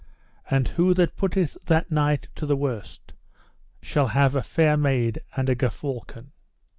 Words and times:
And 0.49 0.67
who 0.67 0.95
that 0.95 1.15
putteth 1.15 1.57
that 1.65 1.91
knight 1.91 2.27
to 2.33 2.47
the 2.47 2.55
worse 2.57 2.99
shall 3.83 4.07
have 4.07 4.33
a 4.33 4.41
fair 4.41 4.75
maid 4.75 5.21
and 5.37 5.47
a 5.47 5.53
gerfalcon. 5.53 6.31